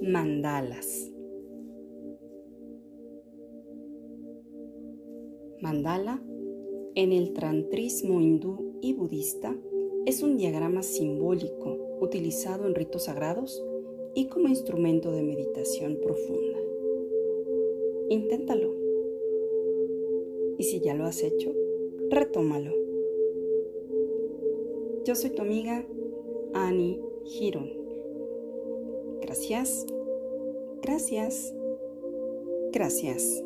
[0.00, 1.10] Mandalas.
[5.62, 6.22] Mandala,
[6.94, 9.56] en el tantrismo hindú y budista,
[10.04, 13.64] es un diagrama simbólico utilizado en ritos sagrados
[14.14, 16.58] y como instrumento de meditación profunda.
[18.10, 18.74] Inténtalo.
[20.58, 21.54] Y si ya lo has hecho,
[22.10, 22.72] retómalo.
[25.04, 25.86] Yo soy tu amiga
[26.52, 27.86] Annie Giron.
[29.20, 29.86] Gracias,
[30.82, 31.54] gracias,
[32.72, 33.42] gracias.